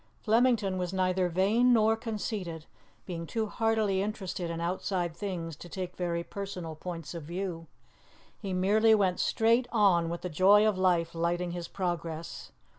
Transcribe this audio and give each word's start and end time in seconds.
Flemington 0.23 0.79
was 0.79 0.91
neither 0.93 1.29
vain 1.29 1.73
nor 1.73 1.95
conceited, 1.95 2.65
being 3.05 3.27
too 3.27 3.45
heartily 3.45 4.01
interested 4.01 4.49
in 4.49 4.59
outside 4.59 5.15
things 5.15 5.55
to 5.57 5.69
take 5.69 5.95
very 5.95 6.23
personal 6.23 6.73
points 6.73 7.13
of 7.13 7.21
view; 7.21 7.67
he 8.39 8.51
merely 8.51 8.95
went 8.95 9.19
straight 9.19 9.67
on, 9.71 10.09
with 10.09 10.21
the 10.21 10.27
joy 10.27 10.67
of 10.67 10.75
life 10.75 11.13
lighting 11.13 11.51
his 11.51 11.67
progress. 11.67 12.51